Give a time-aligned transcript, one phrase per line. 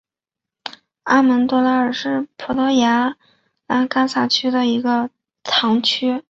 [1.03, 3.17] 阿门多埃拉是葡萄牙布
[3.67, 5.11] 拉干萨区的一个
[5.43, 6.19] 堂区。